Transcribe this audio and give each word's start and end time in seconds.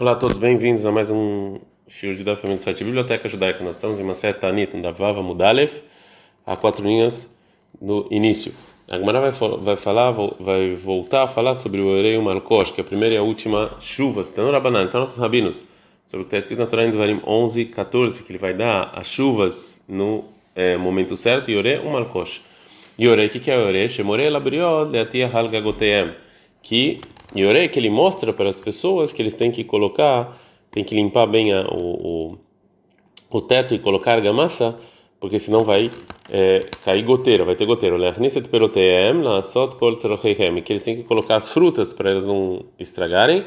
Olá 0.00 0.12
a 0.12 0.14
todos, 0.14 0.38
bem-vindos 0.38 0.86
a 0.86 0.90
mais 0.90 1.10
um 1.10 1.58
show 1.86 2.10
de 2.10 2.24
Daf 2.24 2.46
do 2.46 2.58
site 2.58 2.82
Biblioteca 2.82 3.28
Judaica. 3.28 3.62
Nós 3.62 3.76
estamos 3.76 4.00
em 4.00 4.02
uma 4.02 4.14
seta 4.14 4.48
Tanit, 4.48 4.74
da 4.80 4.92
Vava 4.92 5.22
Mudalef, 5.22 5.82
há 6.46 6.56
quatro 6.56 6.82
linhas 6.88 7.30
no 7.78 8.08
início. 8.10 8.50
A 8.90 8.96
Gemara 8.96 9.30
vai, 9.30 9.58
vai 9.58 9.76
falar, 9.76 10.10
vai 10.10 10.74
voltar 10.74 11.24
a 11.24 11.28
falar 11.28 11.54
sobre 11.54 11.82
o 11.82 11.88
Orei 11.88 12.18
Malkosh, 12.18 12.70
que 12.70 12.80
é 12.80 12.82
a 12.82 12.86
primeira 12.86 13.16
e 13.16 13.18
a 13.18 13.22
última 13.22 13.72
chuva. 13.78 14.24
Rabanan, 14.50 14.88
são 14.88 15.00
nossos 15.00 15.18
rabinos, 15.18 15.62
sobre 16.06 16.24
o 16.24 16.26
que 16.26 16.34
está 16.34 16.38
escrito 16.38 16.60
na 16.60 16.66
Torá 16.66 16.86
em 16.86 16.90
Devarim 16.90 17.20
11, 17.26 17.66
14, 17.66 18.22
que 18.22 18.32
ele 18.32 18.38
vai 18.38 18.54
dar 18.54 18.92
as 18.94 19.06
chuvas 19.06 19.84
no 19.86 20.24
é, 20.54 20.78
momento 20.78 21.14
certo, 21.14 21.50
e 21.50 21.58
Orei 21.58 21.78
Malkosh. 21.78 22.40
E 22.98 23.06
Orei, 23.06 23.26
o 23.26 23.28
que 23.28 23.50
é 23.50 23.58
Orei? 23.58 23.86
Shemorei 23.86 24.30
Labriod, 24.30 24.92
Leatia 24.92 25.28
Halgagoteem, 25.30 26.14
que 26.62 27.00
Yorei 27.36 27.68
que 27.68 27.78
ele 27.78 27.90
mostra 27.90 28.32
para 28.32 28.48
as 28.48 28.58
pessoas 28.58 29.12
que 29.12 29.22
eles 29.22 29.34
têm 29.34 29.50
que 29.50 29.62
colocar, 29.62 30.36
tem 30.70 30.82
que 30.82 30.94
limpar 30.94 31.26
bem 31.26 31.52
a, 31.52 31.62
o, 31.68 32.38
o, 33.30 33.30
o, 33.30 33.40
teto 33.40 33.74
e 33.74 33.78
colocar 33.78 34.14
argamassa, 34.14 34.76
porque 35.20 35.38
senão 35.38 35.64
vai 35.64 35.90
é, 36.28 36.66
cair 36.84 37.02
goteira, 37.02 37.44
vai 37.44 37.54
ter 37.54 37.66
goteira. 37.66 37.96
Que 38.12 40.72
eles 40.72 40.82
têm 40.82 40.96
que 40.96 41.04
colocar 41.04 41.36
as 41.36 41.52
frutas 41.52 41.92
para 41.92 42.10
eles 42.10 42.26
não 42.26 42.64
estragarem 42.78 43.44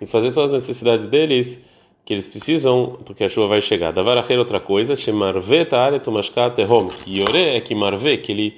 e 0.00 0.06
fazer 0.06 0.30
todas 0.30 0.54
as 0.54 0.62
necessidades 0.62 1.06
deles 1.06 1.64
que 2.04 2.14
eles 2.14 2.28
precisam, 2.28 2.98
porque 3.04 3.24
a 3.24 3.28
chuva 3.28 3.48
vai 3.48 3.60
chegar. 3.60 3.92
Davaracher 3.92 4.38
outra 4.38 4.60
coisa, 4.60 4.94
shemarve 4.94 5.64
ta'aretz 5.64 6.06
umashkat 6.06 6.54
tehom. 6.54 6.88
Yore 7.06 7.56
é 7.56 7.60
que 7.60 7.74
marve, 7.74 8.18
que 8.18 8.32
ele 8.32 8.54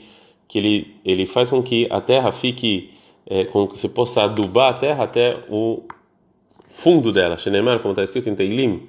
que 0.47 0.59
ele 0.59 0.97
ele 1.05 1.27
faz 1.27 1.51
com 1.51 1.63
que 1.63 1.87
a 1.91 2.01
terra 2.01 2.31
fique 2.31 2.91
é, 3.29 3.45
com 3.45 3.67
que 3.67 3.79
você 3.79 3.89
possa 3.89 4.23
adubar 4.25 4.71
a 4.71 4.79
terra 4.79 5.05
até 5.05 5.37
o 5.49 5.83
fundo 6.67 7.13
dela. 7.13 7.37
Shenemar, 7.37 7.81
como 7.81 7.93
está 7.93 8.03
escrito 8.03 8.31
em 8.31 8.35
Teilim 8.35 8.89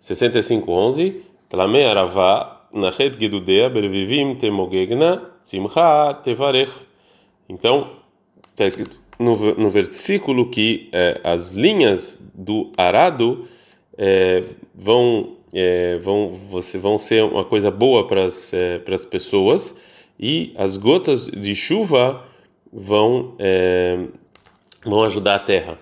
65:11, 0.00 1.22
Tlame 1.48 1.84
aravá 1.84 2.66
nachet 2.72 3.18
gidudea 3.18 3.68
bervivim 3.68 4.34
temogegna 4.36 5.22
tzimcha 5.42 6.14
tevarech. 6.24 6.72
Então, 7.48 7.88
está 8.52 8.66
escrito 8.66 9.00
no, 9.18 9.54
no 9.54 9.70
versículo 9.70 10.50
que 10.50 10.88
é, 10.92 11.20
as 11.22 11.52
linhas 11.52 12.18
do 12.34 12.72
arado 12.76 13.46
é, 13.96 14.44
vão 14.74 15.36
é, 15.52 15.98
vão 15.98 16.34
você 16.50 16.76
vão 16.76 16.98
ser 16.98 17.24
uma 17.24 17.44
coisa 17.44 17.70
boa 17.70 18.06
para 18.06 18.26
as 18.26 18.52
é, 18.52 18.78
pessoas 19.10 19.74
e 20.18 20.52
as 20.56 20.76
gotas 20.76 21.26
de 21.26 21.54
chuva 21.54 22.24
vão 22.72 23.34
é, 23.38 23.98
vão 24.84 25.02
ajudar 25.04 25.36
a 25.36 25.38
terra. 25.38 25.78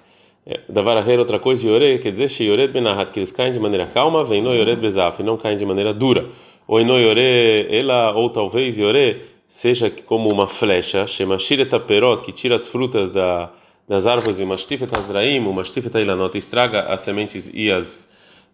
É, 0.47 0.61
Davarahera, 0.69 1.21
outra 1.21 1.39
coisa, 1.39 1.67
Yore, 1.67 1.99
quer 1.99 2.13
dizer, 2.13 2.31
Yored 2.43 2.73
Benahat, 2.73 3.11
que 3.11 3.19
eles 3.19 3.33
caem 3.33 3.53
de 3.53 3.59
maneira 3.59 3.87
calma, 3.87 4.23
vem 4.25 4.43
no 4.43 4.55
Yored 4.55 4.81
Bezaf, 4.81 5.23
não 5.23 5.37
caem 5.39 5.57
de 5.57 5.65
maneira 5.65 5.95
dura. 5.95 6.29
Ou 6.67 6.85
no 6.85 6.99
Yore, 6.99 7.67
ela, 7.71 8.13
ou 8.15 8.29
talvez 8.29 8.77
Yore, 8.77 9.23
seja 9.49 9.91
como 9.91 10.31
uma 10.31 10.47
flecha, 10.47 11.07
chama 11.07 11.39
Shireta 11.39 11.81
Perot, 11.81 12.23
que 12.23 12.33
tira 12.33 12.57
as 12.57 12.69
frutas 12.69 13.11
da, 13.11 13.51
das 13.89 14.07
árvores, 14.07 14.39
e 14.39 14.45
Mastifet 14.45 14.95
Azraim, 14.95 15.39
uma 15.39 15.53
Mastifet 15.53 15.97
Ilanot, 15.98 16.37
estraga 16.37 16.81
as 16.83 17.01
sementes 17.01 17.51
e 17.53 17.71
as, 17.71 18.07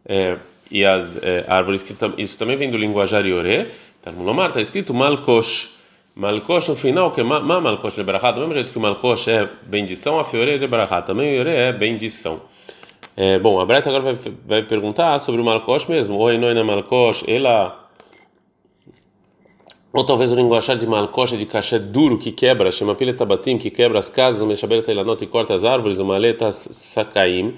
é, 0.06 0.36
e 0.70 0.84
as 0.84 1.16
é, 1.22 1.44
árvores, 1.48 1.82
que 1.82 1.94
isso 2.18 2.38
também 2.38 2.56
vem 2.56 2.70
do 2.70 2.76
linguajar 2.76 3.26
Yore. 3.26 3.68
Talmud 4.00 4.46
está 4.46 4.60
escrito 4.60 4.94
Malkosh 4.94 5.79
Malkosh 6.20 6.68
no 6.68 6.76
final, 6.76 7.10
que 7.12 7.22
é 7.22 7.24
ma 7.24 7.40
Malkosh 7.40 7.94
de 7.94 8.02
Barahá, 8.02 8.30
do 8.30 8.40
mesmo 8.40 8.52
jeito 8.52 8.70
que 8.70 8.76
o 8.76 8.80
Malkosh 8.80 9.28
é 9.28 9.48
bendição, 9.62 10.20
a 10.20 10.24
Fiore 10.24 10.58
de 10.58 10.66
Barahá 10.66 11.00
também 11.00 11.32
o 11.32 11.36
Yore 11.38 11.48
é 11.48 11.72
bendição. 11.72 12.42
É, 13.16 13.38
bom, 13.38 13.58
a 13.58 13.64
Breta 13.64 13.88
agora 13.88 14.12
vai, 14.12 14.34
vai 14.46 14.62
perguntar 14.62 15.18
sobre 15.18 15.40
o 15.40 15.44
Malkosh 15.44 15.86
mesmo. 15.86 16.18
Oi, 16.18 16.36
não 16.36 16.48
é 16.48 16.62
Malkosh, 16.62 17.24
ela. 17.26 17.88
Ou 19.94 20.04
talvez 20.04 20.30
o 20.30 20.34
linguajar 20.34 20.76
de 20.76 20.86
Malkosh 20.86 21.32
é 21.32 21.36
de 21.38 21.46
cachê 21.46 21.78
duro 21.78 22.18
que 22.18 22.30
quebra, 22.30 22.70
chama 22.70 22.94
pilha 22.94 23.14
tabatim, 23.14 23.56
que 23.56 23.70
quebra 23.70 23.98
as 23.98 24.10
casas, 24.10 24.42
o 24.42 24.46
Meshaber 24.46 24.84
Teilanot 24.84 25.24
e 25.24 25.26
corta 25.26 25.54
as 25.54 25.64
árvores, 25.64 25.98
o 25.98 26.04
Maleta 26.04 26.52
Sakaim, 26.52 27.56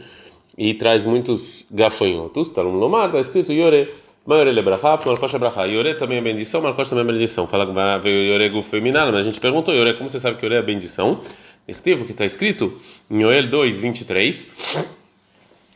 e 0.57 0.73
traz 0.75 1.05
muitos 1.05 1.67
gafanhotos. 1.69 2.47
Está 2.47 2.63
no 2.63 2.71
Lomar, 2.71 3.07
está 3.07 3.19
escrito 3.19 3.53
Yore. 3.53 3.93
Maior 4.25 4.47
lebrachá, 4.47 5.01
Malkosh 5.05 5.35
abrachá. 5.35 5.65
Yore 5.65 5.95
também 5.95 6.19
é 6.19 6.21
bendição, 6.21 6.61
Malkosh 6.61 6.91
também 6.91 7.05
é 7.05 7.13
bendição. 7.13 7.47
Fala 7.49 7.67
que 7.67 8.03
veio 8.03 8.33
Yore 8.33 8.49
Guf 8.51 8.71
feminino, 8.71 9.07
mas 9.07 9.17
a 9.17 9.23
gente 9.23 9.41
perguntou, 9.41 9.75
Yore, 9.75 9.95
como 9.95 10.09
você 10.09 10.21
sabe 10.21 10.37
que 10.37 10.47
Yore 10.47 10.57
é 10.57 10.63
bendição? 10.63 11.21
Porque 11.67 12.13
está 12.13 12.25
escrito 12.25 12.73
em 13.11 13.23
Yoel 13.23 13.49
2, 13.49 13.79
23. 13.79 14.49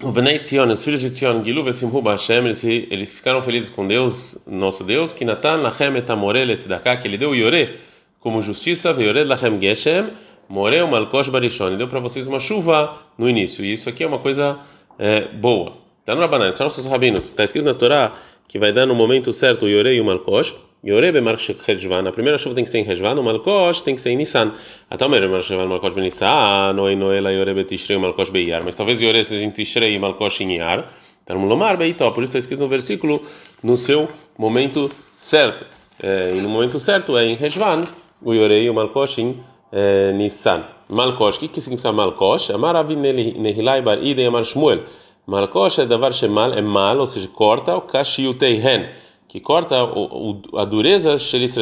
O 0.02 0.12
Benei 0.12 0.38
Tzion, 0.38 0.70
os 0.70 0.84
filhos 0.84 1.00
de 1.00 1.10
Tzion, 1.10 1.42
Gilu 1.42 1.64
vesimhu 1.64 2.00
Hashem, 2.02 2.44
eles, 2.44 2.62
eles 2.64 3.10
ficaram 3.10 3.40
felizes 3.40 3.70
com 3.70 3.86
Deus, 3.86 4.36
nosso 4.46 4.84
Deus, 4.84 5.12
que 5.12 5.24
Natan 5.24 5.62
lachem 5.62 5.96
et 5.96 6.10
amore 6.10 6.44
letzedakah, 6.44 6.98
que 6.98 7.08
ele 7.08 7.16
deu 7.16 7.34
Yore 7.34 7.78
como 8.20 8.42
justiça, 8.42 8.90
Yore 8.90 9.24
lachem 9.24 9.58
geshem, 9.60 10.10
more 10.48 10.82
o 10.82 10.88
malkosh 10.88 11.30
barishon, 11.30 11.68
ele 11.68 11.76
deu 11.78 11.88
para 11.88 11.98
vocês 11.98 12.26
uma 12.26 12.38
chuva 12.38 12.98
no 13.16 13.28
início, 13.28 13.64
e 13.64 13.72
isso 13.72 13.88
aqui 13.88 14.04
é 14.04 14.06
uma 14.06 14.18
coisa 14.18 14.58
é, 14.98 15.28
boa. 15.28 15.72
Está 16.00 16.14
no 16.14 16.20
Rabanan, 16.20 16.52
são 16.52 16.66
nossos 16.66 16.84
rabinos, 16.86 17.24
está 17.24 17.44
escrito 17.44 17.64
na 17.64 17.74
Torá 17.74 18.12
que 18.48 18.58
vai 18.58 18.72
dar 18.72 18.86
no 18.86 18.94
momento 18.94 19.32
certo 19.32 19.66
o 19.66 19.68
Yorei 19.68 19.96
e 19.96 20.00
o 20.00 20.04
Malkosh. 20.04 20.54
Yorei 20.84 21.10
bemark 21.10 21.40
Hejvan, 21.66 22.06
a 22.06 22.12
primeira 22.12 22.38
chuva 22.38 22.54
tem 22.54 22.62
que 22.62 22.70
ser 22.70 22.78
em 22.78 22.88
Hejvan, 22.88 23.18
o 23.18 23.22
Malkosh 23.22 23.80
tem 23.80 23.94
que 23.96 24.00
ser 24.00 24.10
em 24.10 24.16
Nissan. 24.16 24.52
Até 24.88 25.04
o 25.04 25.08
mesmo 25.08 25.36
Hejvan, 25.36 25.66
Malkosh 25.66 25.94
ben 25.94 26.04
Nissan, 26.04 26.72
Noei 26.74 26.94
Noela 26.94 27.32
Yorei 27.32 27.54
betishrei, 27.54 27.98
Malkosh 27.98 28.30
beiyar. 28.30 28.62
Mas 28.64 28.76
talvez 28.76 29.00
Yorei 29.00 29.24
seja 29.24 29.44
em 29.44 29.50
Tishrei 29.50 29.94
e 29.94 29.98
Malkosh 29.98 30.42
em 30.42 30.56
Iyar. 30.56 30.92
Então, 31.24 31.44
Lomar 31.44 31.76
beitó, 31.76 32.12
por 32.12 32.22
isso 32.22 32.36
está 32.36 32.38
escrito 32.38 32.60
no 32.60 32.68
versículo, 32.68 33.20
no 33.62 33.76
seu 33.76 34.08
momento 34.38 34.88
certo. 35.18 35.66
É, 36.00 36.28
e 36.36 36.40
no 36.40 36.48
momento 36.48 36.78
certo 36.78 37.16
é 37.16 37.24
em 37.24 37.42
Hejvan, 37.42 37.84
o 38.22 38.32
Yorei 38.32 38.64
e 38.64 38.70
o 38.70 38.74
Malkosh 38.74 39.18
em 39.18 39.40
é, 39.72 40.12
Nissan. 40.12 40.62
Malkosh, 40.88 41.36
o 41.36 41.40
que, 41.40 41.48
que 41.48 41.60
significa 41.60 41.90
Malkosh? 41.90 42.50
Amar 42.50 42.76
Avin 42.76 42.96
Nehilai 42.96 43.82
Bar 43.82 43.98
Idei 44.00 44.26
Amar 44.26 44.44
Shmuel. 44.44 44.84
Malkosh 45.26 45.80
é 45.80 45.86
davar 45.86 46.14
shemal, 46.14 46.52
é 46.54 46.62
mal, 46.62 46.98
ou 46.98 47.06
seja, 47.06 47.26
corta 47.26 47.74
o 47.74 47.80
kashiuteihen, 47.80 48.88
que 49.28 49.40
corta 49.40 49.82
o, 49.82 50.40
o, 50.52 50.58
a 50.58 50.64
dureza 50.64 51.16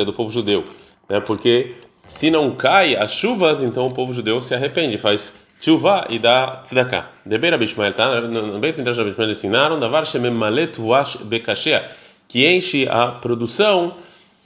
do 0.04 0.12
povo 0.12 0.30
judeu, 0.30 0.62
né? 1.08 1.18
Porque 1.20 1.74
se 2.06 2.30
não 2.30 2.50
cai 2.50 2.94
as 2.94 3.12
chuvas, 3.12 3.62
então 3.62 3.86
o 3.86 3.94
povo 3.94 4.12
judeu 4.12 4.42
se 4.42 4.54
arrepende, 4.54 4.98
faz 4.98 5.32
chuva 5.60 6.06
e 6.10 6.18
dá 6.18 6.60
tzedakah. 6.62 7.08
Debeira 7.24 7.56
bishmael, 7.56 7.94
tá? 7.94 8.20
No 8.20 8.58
Beit 8.58 8.76
Midrash 8.76 8.98
Bishmael 8.98 9.30
ensinaram 9.30 9.80
davar 9.80 10.06
shememalet 10.06 10.78
wash 10.78 11.16
bekashia, 11.16 11.82
que 12.28 12.46
enche 12.46 12.86
a 12.86 13.06
produção 13.06 13.94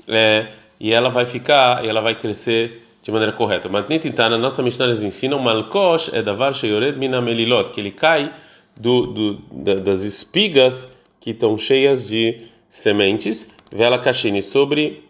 é, 0.07 0.47
e 0.79 0.93
ela 0.93 1.09
vai 1.09 1.27
ficar, 1.27 1.85
e 1.85 1.89
ela 1.89 2.01
vai 2.01 2.15
crescer 2.15 2.85
de 3.03 3.11
maneira 3.11 3.33
correta. 3.33 3.69
Mas 3.69 3.85
na 4.17 4.39
nossa 4.39 4.63
Mishnah 4.63 4.93
ensinam 4.93 5.41
malkosh 5.41 6.15
é 6.15 6.23
davar 6.23 6.55
sheyored 6.55 6.97
minamelilot, 6.97 7.73
que 7.73 7.81
ele 7.81 7.91
cai 7.91 8.33
do, 8.79 9.07
do, 9.07 9.35
das 9.81 10.03
espigas 10.03 10.89
que 11.21 11.31
estão 11.31 11.59
cheias 11.59 12.09
de 12.09 12.47
sementes, 12.71 13.49
vela 13.73 13.99
cachine, 13.99 14.43
sobre 14.43 15.03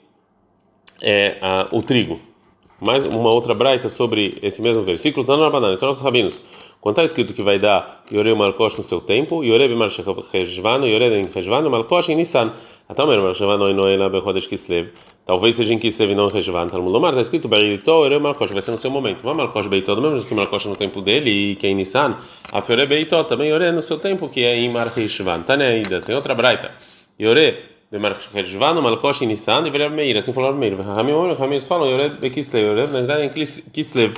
é, 1.03 1.37
a, 1.41 1.69
o 1.73 1.83
trigo. 1.83 2.19
Mais 2.81 3.05
uma 3.05 3.31
outra 3.31 3.55
braita 3.55 3.89
sobre 3.89 4.39
esse 4.41 4.63
mesmo 4.63 4.83
versículo, 4.85 5.23
está 5.23 5.37
na 5.37 5.51
banana, 5.51 5.77
são 5.77 5.89
nossos 5.89 6.03
rabinos. 6.03 6.41
Quando 6.81 6.95
está 6.95 7.05
escrito 7.05 7.35
que 7.35 7.43
vai 7.43 7.59
dar 7.59 8.05
Yorei 8.11 8.35
Malkosh 8.35 8.79
no 8.79 8.85
seu 8.85 9.01
tempo, 9.01 9.43
Yorei 9.43 9.69
B'Marshechvano, 9.69 10.87
Yorei 10.87 11.23
Rejvano, 11.35 11.69
Malkosh 11.69 12.11
em 12.11 12.15
Nissan. 12.15 12.53
Até 12.89 13.03
o 13.03 13.07
mesmo 13.09 13.25
Marshevano 13.25 13.69
e 13.69 13.75
Noela 13.75 14.09
Bechodesh 14.09 14.47
Kislev. 14.47 14.91
Talvez 15.29 15.57
seja 15.57 15.75
em 15.75 15.79
Kislev 15.79 16.13
e 16.13 16.15
não 16.15 16.29
Rejvan. 16.29 16.69
Talmud 16.69 16.91
Lomar 16.91 17.11
está 17.11 17.21
escrito 17.21 17.49
Beitó, 17.49 18.03
Yorei 18.03 18.19
Malkosh, 18.19 18.51
vai 18.51 18.63
ser 18.63 18.71
no 18.71 18.79
seu 18.79 18.91
momento. 18.91 19.27
Mas 19.27 19.37
Malkosh 19.37 19.67
Beitó, 19.67 19.95
do 19.95 20.01
mesmo 20.01 20.27
que 20.27 20.35
Malkosh 20.35 20.65
no 20.65 20.75
tempo 20.75 21.03
dele 21.03 21.31
e 21.31 21.55
que 21.55 21.67
é 21.67 21.75
Nissan, 21.75 22.17
a 22.51 22.63
Fiore 22.63 22.87
Beitó 22.87 23.23
também 23.25 23.51
Yorei 23.51 23.71
no 23.71 23.83
seu 23.83 23.99
tempo, 23.99 24.27
que 24.31 24.43
é 24.43 24.57
em 24.57 24.71
Mar 24.71 24.87
Rejvan. 24.87 25.43
Tá 25.43 25.55
né, 25.55 25.67
ainda, 25.67 26.01
tem 26.01 26.17
outra 26.17 26.35
braita. 26.35 26.71
Yorei 27.21 27.63
B'Marshechvano, 27.93 28.81
Malkosh 28.81 29.21
em 29.21 29.27
Nissan 29.27 29.67
e 29.67 29.71
Vereb 29.71 29.93
Meir, 29.93 30.17
assim 30.17 30.33
falou 30.33 30.55
Meir. 30.55 30.79
Ramim 30.81 31.61
falam 31.61 31.91
Yorei 31.91 32.09
Bekislev, 32.09 32.65
Yorei 32.65 32.87
na 32.87 32.93
verdade 32.93 33.25
em 33.25 33.29
Kislev. 33.71 34.15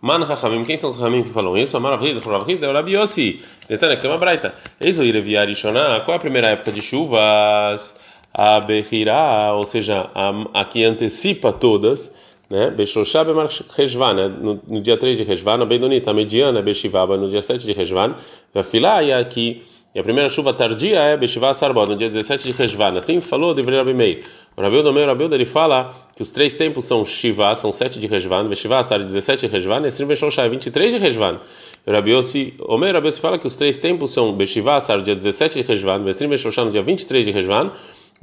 Man 0.00 0.24
Hachamim, 0.24 0.64
quem 0.64 0.78
são 0.78 0.88
os 0.88 0.96
Hachamim 0.96 1.24
que 1.24 1.28
falam 1.28 1.58
isso? 1.58 1.76
Amar 1.76 1.92
Avriz, 1.92 2.16
Amar 2.24 2.40
Avriz, 2.40 2.62
é 2.62 2.68
o 2.70 2.72
Rabi 2.72 2.92
Yossi. 2.92 3.42
Que 3.68 3.76
tem 3.76 4.10
uma 4.10 4.16
braita. 4.16 4.54
Eis 4.80 4.98
o 4.98 5.04
Ireviar 5.04 5.46
Ishoná, 5.50 6.00
qual 6.00 6.14
é 6.14 6.16
a 6.16 6.20
primeira 6.20 6.48
época 6.48 6.72
de 6.72 6.80
chuvas? 6.80 8.02
A 8.34 8.60
Behirá, 8.60 9.54
ou 9.54 9.64
seja, 9.64 10.10
a, 10.14 10.60
a 10.60 10.64
que 10.64 10.84
antecipa 10.84 11.52
todas, 11.52 12.12
né? 12.50 12.70
Beshoshá 12.70 13.24
Bemar 13.24 13.48
Rejvan, 13.74 14.14
né? 14.14 14.28
no, 14.28 14.60
no 14.66 14.80
dia 14.80 14.96
3 14.96 15.16
de 15.16 15.24
Rejvan, 15.24 15.62
a 15.62 15.64
Benonita, 15.64 16.10
a 16.10 16.14
mediana, 16.14 16.60
Beshivaba, 16.60 17.16
no 17.16 17.28
dia 17.28 17.40
7 17.40 17.64
de 17.64 17.72
Rejvan, 17.72 18.14
Vafilá, 18.52 19.02
e 19.02 19.12
aqui. 19.12 19.62
E 19.94 20.00
a 20.00 20.02
primeira 20.02 20.28
chuva 20.28 20.52
tardia 20.52 20.98
é 20.98 21.16
Beshivá 21.16 21.54
Sarbó, 21.54 21.86
no 21.86 21.96
dia 21.96 22.08
17 22.08 22.44
de 22.44 22.52
Rejvan. 22.52 22.98
Assim 22.98 23.20
falou 23.20 23.54
de 23.54 23.62
Rabi 23.62 23.94
Meir. 23.94 24.24
O 24.56 24.60
Rabildo, 24.60 24.92
meu 24.92 25.06
Rabildo, 25.06 25.36
ele 25.36 25.46
fala 25.46 25.94
que 26.16 26.22
os 26.22 26.32
três 26.32 26.54
tempos 26.54 26.84
são 26.84 27.04
Shiva, 27.04 27.54
são 27.54 27.72
sete 27.72 27.98
de 27.98 28.06
Rejvan, 28.08 28.48
Veshiva, 28.48 28.82
Sar, 28.82 29.02
17 29.02 29.46
de 29.46 29.52
Rejvan, 29.52 29.86
Esrim 29.86 30.06
Veshoshai, 30.06 30.48
23 30.48 30.94
de 30.94 30.98
Rejvan. 30.98 31.40
Rabiossi, 31.86 32.54
Omer 32.60 32.94
Rabiossi 32.94 33.20
fala 33.20 33.38
que 33.38 33.46
os 33.46 33.56
três 33.56 33.78
tempos 33.78 34.12
são 34.12 34.32
Beshivá, 34.32 34.80
Sar, 34.80 35.02
dia 35.02 35.14
17 35.14 35.60
de 35.60 35.66
Rejvan, 35.66 36.02
Besrim 36.02 36.28
Beshoshan, 36.28 36.66
no 36.66 36.70
dia 36.70 36.82
23 36.82 37.26
de 37.26 37.30
Rejvan, 37.32 37.72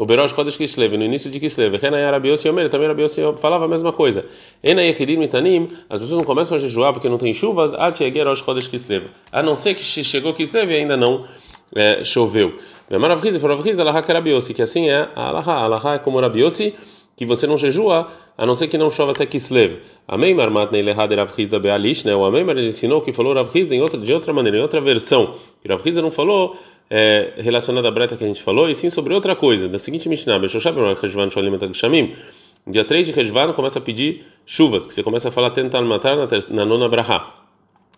o 0.01 0.05
Berosh 0.05 0.33
Kodesh 0.33 0.57
Kislev, 0.57 0.97
no 0.97 1.05
início 1.05 1.29
de 1.29 1.39
Kislev. 1.39 1.77
Renaya 1.77 2.09
Rabiossi 2.09 2.49
Omer, 2.49 2.71
também 2.71 2.87
Rabiossi 2.87 3.21
falava 3.39 3.65
a 3.65 3.67
mesma 3.67 3.93
coisa. 3.93 4.25
Ena 4.63 4.81
Yechidim 4.81 5.17
Mitanim, 5.17 5.67
as 5.87 5.99
pessoas 5.99 6.17
não 6.17 6.25
começam 6.25 6.57
a 6.57 6.59
jejuar 6.59 6.91
porque 6.91 7.07
não 7.07 7.19
tem 7.19 7.31
chuvas, 7.35 7.71
Ati 7.75 8.03
Eger 8.03 8.25
Rosh 8.25 8.41
Kodesh 8.41 8.65
Kislev. 8.65 9.11
A 9.31 9.43
não 9.43 9.55
ser 9.55 9.75
que 9.75 9.83
chegou 9.83 10.33
Kislev 10.33 10.71
e 10.71 10.77
ainda 10.77 10.97
não 10.97 11.25
é, 11.75 12.03
choveu. 12.03 12.55
Rav 12.89 13.23
Hiza, 13.23 13.83
Alaha 13.83 14.01
Rabiossi, 14.01 14.55
que 14.55 14.63
assim 14.63 14.89
é 14.89 15.07
a 15.15 15.27
Alaha. 15.27 15.51
Alaha 15.51 15.93
é 15.93 15.99
como 15.99 16.19
Rabiossi, 16.19 16.73
que 17.15 17.23
você 17.23 17.45
não 17.45 17.55
jejua, 17.55 18.07
a 18.35 18.43
não 18.43 18.55
ser 18.55 18.69
que 18.69 18.79
não 18.79 18.89
chova 18.89 19.11
até 19.11 19.27
Kislev. 19.27 19.81
Amém, 20.07 20.33
Marmat 20.33 20.71
Neilehad 20.71 21.11
Hizda 21.37 21.59
Bealish, 21.59 22.05
né? 22.05 22.15
O 22.15 22.25
Amém, 22.25 22.41
ele 22.49 22.69
ensinou 22.69 23.01
que 23.01 23.13
falou 23.13 23.35
Rav 23.35 23.55
Hizda 23.55 23.75
em 23.75 23.81
outra, 23.83 23.99
de 23.99 24.11
outra 24.11 24.33
maneira, 24.33 24.57
em 24.57 24.61
outra 24.61 24.81
versão. 24.81 25.35
Rav 25.63 25.87
Hizda 25.87 26.01
não 26.01 26.09
falou 26.09 26.57
é, 26.91 27.31
relacionada 27.37 27.87
à 27.87 27.91
breta 27.91 28.17
que 28.17 28.23
a 28.23 28.27
gente 28.27 28.43
falou, 28.43 28.69
e 28.69 28.75
sim 28.75 28.89
sobre 28.89 29.13
outra 29.13 29.33
coisa. 29.33 29.69
Da 29.69 29.79
seguinte 29.79 30.09
Mishnah. 30.09 30.37
Dia 32.67 32.85
3 32.85 33.07
de 33.07 33.13
Rejvan 33.13 33.53
começa 33.53 33.79
a 33.79 33.81
pedir 33.81 34.23
chuvas, 34.45 34.85
que 34.85 34.93
você 34.93 35.01
começa 35.01 35.29
a 35.29 35.31
falar 35.31 35.49
tentar 35.51 35.81
matar 35.81 36.15
na, 36.15 36.27
na 36.49 36.65
nona 36.65 36.87
Braha. 36.87 37.33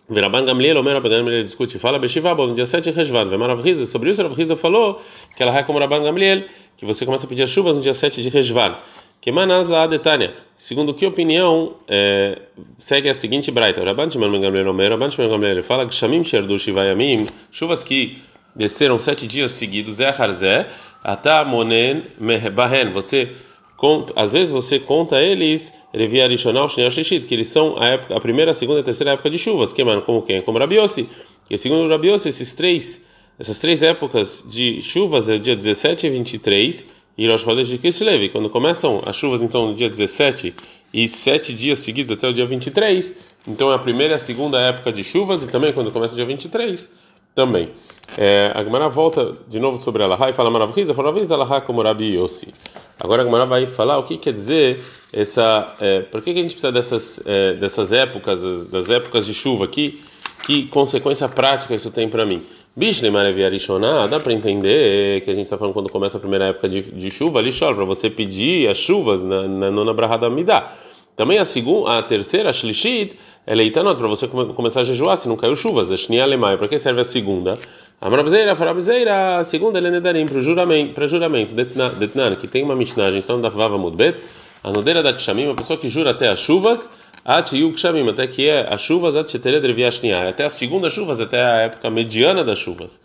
Veraban 0.08 0.44
Gamliel, 0.44 0.78
Omer 0.78 0.94
Rabban 0.94 1.10
Gamliel 1.10 1.44
discute, 1.44 1.78
fala 1.78 1.98
Beshivá, 1.98 2.34
no 2.34 2.54
dia 2.54 2.66
7 2.66 2.84
de 2.84 2.90
Rejvan. 2.92 3.28
Vemar 3.28 3.50
sobre 3.86 4.10
isso 4.10 4.22
Rav 4.22 4.56
falou 4.56 5.02
que 5.36 5.42
ela 5.42 5.58
é 5.58 5.60
Rabban 5.60 6.02
Gamliel, 6.02 6.44
que 6.76 6.86
você 6.86 7.04
começa 7.04 7.26
a 7.26 7.28
pedir 7.28 7.46
chuvas 7.48 7.76
no 7.76 7.82
dia 7.82 7.94
7 7.94 8.22
de 8.22 8.28
Rejvan. 8.28 8.76
Que 9.20 9.32
manas 9.32 9.68
la 9.68 9.86
detania. 9.86 10.34
Segundo 10.56 10.94
que 10.94 11.06
opinião 11.06 11.74
é, 11.88 12.38
segue 12.78 13.08
a 13.08 13.14
seguinte 13.14 13.50
braita. 13.50 13.82
Rabban 13.82 14.08
Shimon 14.10 14.40
Gamliel 14.40 14.68
Omer, 14.68 14.90
Rabban 14.90 15.10
Shimon 15.10 15.30
Gamliel 15.30 15.62
fala 15.62 15.86
que 15.86 15.94
Shamim 15.94 16.22
Sherdu 16.22 16.58
Shivayamim, 16.58 17.26
chuvas 17.50 17.82
que 17.82 18.22
desceram 18.54 18.98
sete 18.98 19.26
dias 19.26 19.52
seguidos, 19.52 20.00
é 20.00 20.08
Harzé, 20.08 20.68
Ata 21.02 21.44
Monen 21.44 22.04
Bahen, 22.52 22.92
você 22.92 23.32
conta, 23.76 24.12
às 24.16 24.32
vezes 24.32 24.52
você 24.52 24.78
conta 24.78 25.20
eles, 25.20 25.72
Revia 25.92 26.26
Rishonal 26.28 26.68
Shneal 26.68 26.90
Shishit, 26.90 27.26
que 27.26 27.34
eles 27.34 27.48
são 27.48 27.76
a, 27.78 27.86
época, 27.88 28.16
a 28.16 28.20
primeira, 28.20 28.52
a 28.52 28.54
segunda 28.54 28.80
e 28.80 28.82
a 28.82 28.84
terceira 28.84 29.12
época 29.12 29.28
de 29.28 29.38
chuvas, 29.38 29.72
que 29.72 29.82
mano, 29.84 30.02
como 30.02 30.22
quem? 30.22 30.40
Como 30.40 30.58
Rabiossi, 30.58 31.08
que 31.46 31.58
segundo 31.58 31.88
Rabiossi, 31.88 32.28
esses 32.28 32.54
três, 32.54 33.04
essas 33.38 33.58
três 33.58 33.82
épocas 33.82 34.44
de 34.48 34.80
chuvas 34.80 35.28
é 35.28 35.34
o 35.34 35.38
dia 35.38 35.56
17 35.56 36.06
e 36.06 36.10
23, 36.10 36.86
e 37.16 37.28
Rosh 37.28 37.42
Chodesh 37.42 37.68
de 37.68 37.78
Kislev, 37.78 38.28
quando 38.30 38.50
começam 38.50 39.02
as 39.06 39.16
chuvas 39.16 39.40
então 39.40 39.68
no 39.68 39.74
dia 39.74 39.88
17 39.88 40.54
e 40.92 41.08
sete 41.08 41.52
dias 41.52 41.78
seguidos 41.78 42.10
até 42.10 42.28
o 42.28 42.32
dia 42.32 42.46
23, 42.46 43.12
então 43.46 43.70
é 43.70 43.74
a 43.74 43.78
primeira 43.78 44.14
e 44.14 44.16
a 44.16 44.18
segunda 44.18 44.60
época 44.60 44.92
de 44.92 45.04
chuvas, 45.04 45.42
e 45.42 45.48
também 45.48 45.72
quando 45.72 45.92
começa 45.92 46.14
o 46.14 46.16
dia 46.16 46.24
23, 46.24 46.90
também. 47.34 47.70
É, 48.16 48.52
a 48.54 48.62
Gemara 48.62 48.88
volta 48.88 49.36
de 49.48 49.58
novo 49.58 49.78
sobre 49.78 50.02
a 50.02 50.06
Lahá 50.06 50.30
e 50.30 50.32
fala 50.32 50.50
Maravriza, 50.50 50.94
Maravriza 50.94 51.36
Lahá 51.36 51.60
como 51.60 51.82
Rabi 51.82 52.14
Yossi. 52.14 52.54
Agora 53.00 53.22
a 53.22 53.24
Gemara 53.24 53.44
vai 53.44 53.66
falar 53.66 53.98
o 53.98 54.04
que 54.04 54.16
quer 54.16 54.32
dizer 54.32 54.80
essa. 55.12 55.74
É, 55.80 56.00
por 56.00 56.22
que, 56.22 56.32
que 56.32 56.38
a 56.38 56.42
gente 56.42 56.52
precisa 56.52 56.70
dessas, 56.70 57.20
é, 57.26 57.54
dessas 57.54 57.92
épocas, 57.92 58.40
das, 58.40 58.66
das, 58.68 58.90
épocas 58.90 59.26
de 59.26 59.34
chuva 59.34 59.64
aqui? 59.64 60.00
Que 60.46 60.68
consequência 60.68 61.28
prática 61.28 61.74
isso 61.74 61.90
tem 61.90 62.08
para 62.08 62.24
mim? 62.24 62.42
Bishne 62.76 63.10
Maraviarishoná, 63.10 64.06
dá 64.06 64.20
para 64.20 64.32
entender 64.32 65.22
que 65.22 65.30
a 65.30 65.34
gente 65.34 65.44
está 65.44 65.56
falando 65.56 65.74
quando 65.74 65.90
começa 65.90 66.16
a 66.16 66.20
primeira 66.20 66.46
época 66.46 66.68
de, 66.68 66.82
de 66.82 67.10
chuva, 67.10 67.38
ali 67.38 67.50
chora, 67.56 67.74
para 67.74 67.84
você 67.84 68.10
pedir 68.10 68.68
as 68.68 68.76
chuvas 68.76 69.22
na, 69.22 69.46
na 69.46 69.70
nona 69.70 69.94
Brahada 69.94 70.28
Midá. 70.28 70.72
Também 71.16 71.38
a 71.38 71.44
segunda, 71.44 71.98
a 71.98 72.02
terceira, 72.02 72.50
a 72.50 72.52
Shlishit, 72.52 73.16
é 73.46 73.54
leitanot, 73.54 73.96
para 73.98 74.08
você 74.08 74.26
começar 74.26 74.80
a 74.80 74.84
jejuar 74.84 75.16
se 75.16 75.28
não 75.28 75.36
caiu 75.36 75.54
chuvas. 75.54 75.90
A 75.90 75.96
Shnia 75.96 76.26
para 76.58 76.68
que 76.68 76.78
serve 76.78 77.00
a 77.00 77.04
segunda? 77.04 77.58
A 78.00 78.10
Marabizeira, 78.10 78.52
a 78.52 79.38
a 79.38 79.44
segunda 79.44 79.78
é 79.78 79.90
Nedarim, 79.90 80.26
para 80.26 80.40
juramento, 80.40 80.94
para 80.94 81.06
juramento, 81.06 81.54
Detnan, 81.54 82.36
que 82.36 82.48
tem 82.48 82.62
uma 82.62 82.74
Mishnah, 82.74 83.06
a 83.06 83.10
gente 83.10 83.22
está 83.22 83.34
no 83.34 83.42
Davava 83.42 83.78
Mudbet, 83.78 84.16
a 84.62 84.70
nodeira 84.70 85.02
da 85.02 85.12
Kshamim, 85.12 85.50
a 85.50 85.54
pessoa 85.54 85.78
que 85.78 85.88
jura 85.88 86.10
até 86.10 86.28
as 86.28 86.38
chuvas, 86.38 86.90
Ati 87.24 87.70
Kshamim, 87.72 88.08
até 88.08 88.26
que 88.26 88.48
é 88.48 88.66
as 88.72 88.80
chuvas, 88.80 89.16
Ati 89.16 89.36
até 89.36 90.44
a 90.44 90.50
segunda 90.50 90.90
chuvas, 90.90 91.20
até 91.20 91.42
a 91.42 91.56
época 91.60 91.88
mediana 91.88 92.42
das 92.42 92.58
chuvas. 92.58 93.00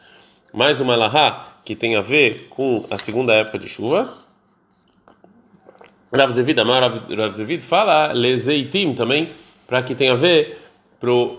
Mais 0.53 0.81
uma 0.81 0.95
Lahá, 0.95 1.53
que 1.63 1.75
tem 1.75 1.95
a 1.95 2.01
ver 2.01 2.47
com 2.50 2.85
a 2.89 2.97
segunda 2.97 3.33
época 3.33 3.59
de 3.59 3.69
chuvas. 3.69 4.19
Rav 6.12 6.31
Zevid, 6.31 6.59
Amar 6.59 6.81
Rav 6.81 7.31
Zevid 7.31 7.62
fala 7.62 8.12
lezeitim 8.12 8.94
também, 8.94 9.30
para 9.69 9.83
que 9.83 9.94
tenha 9.94 10.13
a 10.13 10.16
ver 10.16 10.57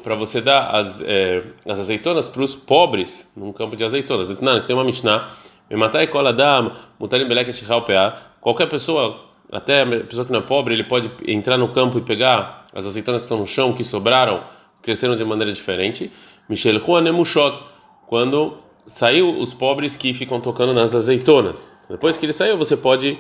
para 0.03 0.15
você 0.15 0.41
dar 0.41 0.75
as, 0.75 1.03
é, 1.03 1.43
as 1.69 1.81
azeitonas 1.81 2.29
para 2.29 2.43
os 2.43 2.55
pobres 2.55 3.31
num 3.37 3.53
campo 3.53 3.77
de 3.77 3.85
azeitonas. 3.85 4.29
Não, 4.41 4.63
tem 4.63 4.75
uma 4.75 4.85
Mishnah, 4.85 5.29
Qualquer 8.41 8.69
pessoa, 8.69 9.21
até 9.53 9.83
a 9.83 9.87
pessoa 9.87 10.25
que 10.25 10.33
não 10.33 10.39
é 10.39 10.43
pobre, 10.43 10.75
ele 10.75 10.85
pode 10.85 11.11
entrar 11.27 11.59
no 11.59 11.69
campo 11.69 11.99
e 11.99 12.01
pegar 12.01 12.65
as 12.73 12.87
azeitonas 12.87 13.23
que 13.23 13.27
estão 13.27 13.39
no 13.39 13.47
chão, 13.47 13.75
que 13.75 13.85
sobraram, 13.85 14.45
cresceram 14.81 15.17
de 15.17 15.25
maneira 15.25 15.53
diferente. 15.53 16.11
Michel 16.49 16.79
Juanemushot, 16.79 17.59
quando 18.07 18.57
saiu 18.87 19.29
os 19.39 19.53
pobres 19.53 19.97
que 19.97 20.15
ficam 20.15 20.41
tocando 20.41 20.73
nas 20.73 20.95
azeitonas. 20.95 21.71
Depois 21.89 22.17
que 22.17 22.25
ele 22.25 22.33
saiu, 22.33 22.57
você 22.57 22.77
pode 22.77 23.19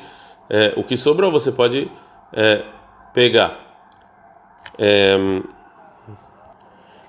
é, 0.49 0.73
o 0.77 0.83
que 0.83 0.97
sobrou 0.97 1.31
você 1.31 1.53
pode 1.53 1.91
é, 2.33 2.62
pegar. 3.12 3.70
É, 4.79 5.17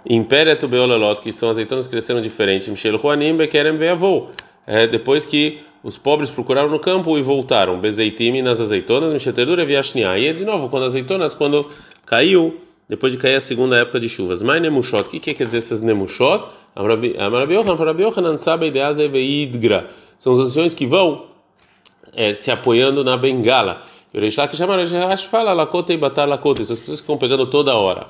Impéreto 0.09 0.67
beolalot, 0.67 1.21
que 1.21 1.31
são 1.31 1.49
azeitonas 1.49 1.85
que 1.85 1.91
cresceram 1.91 2.21
diferente. 2.21 2.71
Michel 2.71 2.97
Juanim 2.97 3.37
bekerem 3.37 3.77
veavou. 3.77 4.31
É, 4.65 4.87
depois 4.87 5.25
que 5.25 5.59
os 5.83 5.97
pobres 5.97 6.31
procuraram 6.31 6.69
no 6.69 6.79
campo 6.79 7.17
e 7.17 7.21
voltaram. 7.21 7.79
Bezeitime 7.79 8.41
nas 8.41 8.59
azeitonas, 8.59 9.13
Michetedura 9.13 9.65
viashnia. 9.65 10.17
E 10.17 10.33
de 10.33 10.43
novo, 10.43 10.69
quando 10.69 10.83
as 10.83 10.93
azeitonas, 10.93 11.33
quando 11.33 11.69
caiu, 12.05 12.59
depois 12.89 13.13
de 13.13 13.19
cair 13.19 13.35
a 13.35 13.41
segunda 13.41 13.77
época 13.77 13.99
de 13.99 14.09
chuvas. 14.09 14.41
Mas 14.41 14.61
nemushot, 14.61 15.01
o 15.01 15.03
que, 15.05 15.19
que 15.19 15.33
quer 15.33 15.45
dizer 15.45 15.59
essas 15.59 15.81
nemushot? 15.81 16.45
São 20.17 20.33
as 20.33 20.39
ações 20.39 20.73
que 20.73 20.87
vão 20.87 21.25
é, 22.13 22.33
se 22.33 22.49
apoiando 22.51 23.03
na 23.03 23.17
bengala. 23.17 23.83
E 24.13 24.17
o 24.17 24.21
Reish 24.21 24.35
chama 24.35 25.17
fala 25.29 25.53
lakota 25.53 25.93
e 25.93 25.97
batar 25.97 26.27
lakota, 26.27 26.61
essas 26.61 26.79
pessoas 26.79 26.99
que 26.99 27.03
estão 27.03 27.17
pegando 27.17 27.45
toda 27.47 27.75
hora. 27.75 28.07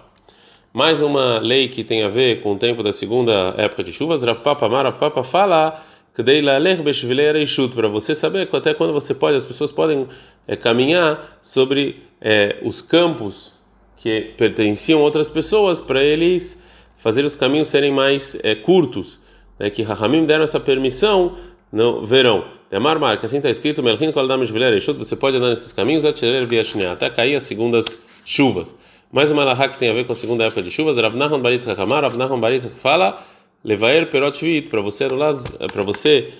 Mais 0.73 1.01
uma 1.01 1.37
lei 1.39 1.67
que 1.67 1.83
tem 1.83 2.01
a 2.01 2.09
ver 2.09 2.41
com 2.41 2.53
o 2.53 2.57
tempo 2.57 2.81
da 2.81 2.91
segunda 2.91 3.53
época 3.57 3.83
de 3.83 3.93
chuvas, 3.93 4.23
Rav 4.23 4.39
Papa 4.39 4.67
Mar, 4.67 4.85
Rav 4.85 4.97
Papa 4.97 5.23
fala 5.23 5.83
para 6.13 7.87
você 7.87 8.15
saber 8.15 8.49
até 8.51 8.73
quando 8.73 8.93
você 8.93 9.13
pode, 9.13 9.37
as 9.37 9.45
pessoas 9.45 9.71
podem 9.71 10.07
é, 10.47 10.55
caminhar 10.55 11.39
sobre 11.41 12.03
é, 12.19 12.57
os 12.63 12.81
campos 12.81 13.53
que 13.97 14.33
pertenciam 14.37 14.99
a 15.01 15.03
outras 15.03 15.29
pessoas 15.29 15.79
para 15.79 16.03
eles 16.03 16.61
fazer 16.97 17.23
os 17.25 17.35
caminhos 17.35 17.67
serem 17.67 17.91
mais 17.91 18.37
é, 18.43 18.55
curtos, 18.55 19.19
né, 19.59 19.69
que 19.69 19.83
Rahamim 19.83 20.25
deram 20.25 20.43
essa 20.43 20.59
permissão 20.59 21.37
no 21.71 22.05
verão. 22.05 22.45
Demar 22.69 22.99
Mar, 22.99 23.17
que 23.19 23.25
assim 23.25 23.37
está 23.37 23.49
escrito, 23.49 23.81
você 23.83 25.15
pode 25.15 25.37
andar 25.37 25.49
nesses 25.49 25.73
caminhos 25.73 26.05
até 26.05 27.09
cair 27.09 27.35
as 27.35 27.43
segundas 27.43 27.85
chuvas. 28.25 28.75
Mais 29.11 29.29
uma 29.29 29.43
lahá 29.43 29.67
que 29.67 29.77
tem 29.77 29.89
a 29.89 29.93
ver 29.93 30.05
com 30.05 30.13
a 30.13 30.15
segunda 30.15 30.45
época 30.45 30.63
de 30.63 30.71
chuvas, 30.71 30.97
Rav 30.97 31.15
Nahon 31.15 31.39
Baritz 31.39 31.67
Hakamar, 31.67 32.03
Rav 32.03 32.39
Baritz 32.39 32.65
fala, 32.81 33.21
Levaer 33.63 34.09
Perot 34.09 34.37
Shvit, 34.37 34.69
para 34.69 34.81
você 34.81 35.03
anular, 35.03 35.33
para 35.71 35.83
você 35.83 36.31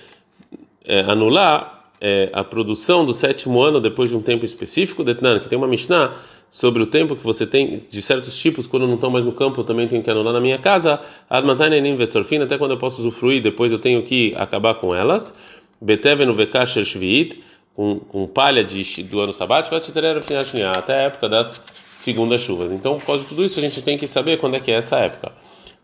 é, 0.84 1.00
anular 1.00 1.90
é, 2.00 2.30
a 2.32 2.42
produção 2.42 3.04
do 3.04 3.12
sétimo 3.12 3.60
ano 3.60 3.80
depois 3.80 4.10
de 4.10 4.16
um 4.16 4.22
tempo 4.22 4.44
específico, 4.44 5.04
Detnan, 5.04 5.38
que 5.38 5.48
tem 5.48 5.58
uma 5.58 5.68
Mishnah 5.68 6.14
sobre 6.52 6.82
o 6.82 6.86
tempo 6.86 7.16
que 7.16 7.24
você 7.24 7.46
tem 7.46 7.78
de 7.78 8.02
certos 8.02 8.38
tipos, 8.38 8.66
quando 8.66 8.86
não 8.86 8.96
estão 8.96 9.08
mais 9.08 9.24
no 9.24 9.32
campo, 9.32 9.62
eu 9.62 9.64
também 9.64 9.88
tenho 9.88 10.02
que 10.02 10.10
anular 10.10 10.34
na 10.34 10.40
minha 10.40 10.58
casa, 10.58 11.00
Admantainenim 11.30 11.96
Vesorfin, 11.96 12.42
até 12.42 12.58
quando 12.58 12.72
eu 12.72 12.76
posso 12.76 13.00
usufruir, 13.00 13.40
depois 13.40 13.72
eu 13.72 13.78
tenho 13.78 14.02
que 14.02 14.34
acabar 14.36 14.74
com 14.74 14.94
elas, 14.94 15.34
Beteven 15.80 16.30
Vekasher 16.34 16.84
Shvit, 16.84 17.42
com, 17.74 18.00
com 18.00 18.26
palha 18.26 18.62
de, 18.62 19.02
do 19.04 19.20
ano 19.20 19.32
sabático, 19.32 19.74
até 19.74 20.94
a 20.94 21.00
época 21.00 21.26
das 21.26 21.62
segundas 21.90 22.42
chuvas. 22.42 22.70
Então, 22.70 22.98
por 22.98 23.06
causa 23.06 23.22
de 23.22 23.30
tudo 23.30 23.42
isso, 23.42 23.58
a 23.58 23.62
gente 23.62 23.80
tem 23.80 23.96
que 23.96 24.06
saber 24.06 24.36
quando 24.36 24.56
é 24.56 24.60
que 24.60 24.70
é 24.70 24.74
essa 24.74 24.98
época. 24.98 25.32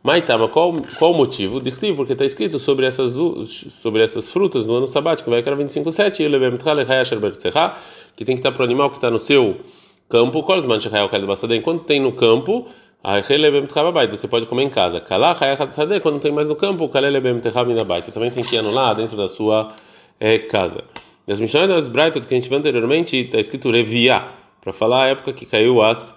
Maitama, 0.02 0.48
qual, 0.48 0.74
qual 0.98 1.12
o 1.12 1.16
motivo? 1.16 1.62
Dirtiv, 1.62 1.96
porque 1.96 2.12
está 2.12 2.26
escrito 2.26 2.58
sobre 2.58 2.84
essas, 2.84 3.14
sobre 3.48 4.02
essas 4.02 4.30
frutas 4.30 4.66
no 4.66 4.74
ano 4.74 4.86
sabático, 4.86 5.30
vai 5.30 5.42
que 5.42 5.48
era 5.48 5.56
25,7, 5.56 7.72
que 8.14 8.24
tem 8.24 8.34
que 8.34 8.40
estar 8.40 8.52
para 8.52 8.60
o 8.60 8.64
animal 8.64 8.90
que 8.90 8.96
está 8.96 9.10
no 9.10 9.18
seu 9.18 9.56
campo, 10.08 10.42
quando 10.42 11.80
tem 11.80 12.00
no 12.00 12.12
campo, 12.12 12.66
você 14.10 14.28
pode 14.28 14.46
comer 14.46 14.64
em 14.64 14.70
casa. 14.70 15.00
Quando 16.02 16.20
tem 16.20 16.32
mais 16.32 16.48
no 16.48 16.56
campo, 16.56 16.88
você 16.88 18.12
também 18.12 18.30
tem 18.30 18.44
que 18.44 18.56
anular 18.56 18.94
dentro 18.94 19.16
da 19.16 19.28
sua 19.28 19.72
é, 20.18 20.38
casa. 20.38 20.82
Nas 21.26 21.40
Mishnah 21.40 21.66
Brighton 21.66 22.20
que 22.20 22.34
a 22.34 22.38
gente 22.38 22.48
viu 22.48 22.58
anteriormente, 22.58 23.16
está 23.18 23.38
escrito 23.38 23.70
Revia, 23.70 24.24
para 24.62 24.72
falar 24.72 25.04
a 25.04 25.08
época 25.08 25.32
que 25.32 25.44
caiu 25.44 25.82
as 25.82 26.16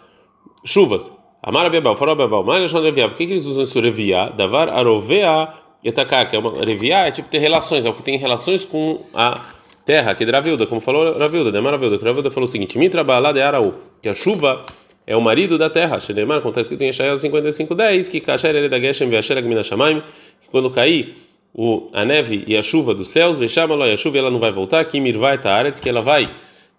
chuvas. 0.64 1.12
Amar 1.44 1.66
Abiabal, 1.66 1.96
farol 1.96 2.14
Abiabal, 2.14 2.44
mas 2.44 2.62
Lashon 2.62 2.82
Reviá, 2.82 3.10
por 3.10 3.18
que, 3.18 3.26
que 3.26 3.34
eles 3.34 3.46
usam 3.46 3.64
isso 3.64 3.80
Reviá? 3.80 4.30
Davar 4.30 4.70
Arovea 4.70 5.54
Yetaká, 5.84 6.26
que 6.26 6.36
é 6.36 6.40
uma 6.40 6.64
Reviá, 6.64 7.08
é 7.08 7.12
tipo 7.12 7.28
ter 7.30 7.40
relações, 7.40 7.84
é 7.84 7.90
o 7.90 7.94
que 7.94 8.04
tem 8.04 8.18
relações 8.18 8.64
com 8.64 9.02
a 9.14 9.42
terra, 9.86 10.16
que 10.16 10.24
é 10.24 10.30
Ravilda, 10.30 10.66
como 10.68 10.82
falou 10.82 11.18
Ravilda, 11.18 11.52
Demar 11.52 11.74
Ravilda, 11.74 11.98
que 11.98 12.04
Ravilda 12.04 12.32
falou 12.32 12.48
o 12.48 12.52
seguinte: 12.52 12.78
Mitra 12.78 13.04
Balá 13.04 13.32
de 13.32 13.42
Araú, 13.42 13.74
que 14.02 14.10
a 14.10 14.16
chuva 14.16 14.66
é 15.06 15.16
o 15.16 15.22
marido 15.22 15.58
da 15.58 15.70
terra. 15.70 16.00
Shenemar, 16.00 16.40
como 16.40 16.50
está 16.50 16.62
escrito 16.62 16.82
em 16.84 16.90
Eshael 16.90 17.16
55:10, 17.16 18.10
que 18.10 18.20
Kasher 18.20 18.56
ele 18.56 18.70
da 18.70 18.80
Geshem 18.80 19.10
Veasher 19.10 19.38
Agmina 19.38 19.64
Shamaim, 19.64 20.02
que 20.42 20.50
quando 20.50 20.70
cair 20.70 21.16
o, 21.54 21.90
a 21.94 22.06
neve 22.06 22.44
e 22.48 22.56
a 22.56 22.64
chuva 22.64 22.94
dos 22.94 23.10
céus, 23.10 23.38
Veshama 23.38 23.76
e 23.88 23.94
a 23.94 23.98
chuva 23.98 24.18
ela 24.18 24.32
não 24.32 24.40
vai 24.40 24.52
voltar, 24.52 24.84
que 24.86 25.00
Mirvai 25.00 25.38
Taaretz, 25.40 25.80
que 25.80 25.90
ela 25.90 26.02
vai 26.02 26.30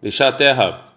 deixar 0.01 0.29
a 0.29 0.33
terra 0.33 0.93